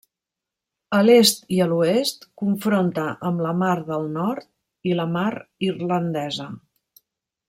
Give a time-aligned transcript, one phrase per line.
[0.99, 4.49] A l'est i a l'oest confronta amb la mar del nord
[4.93, 5.29] i la mar
[5.69, 6.49] irlandesa.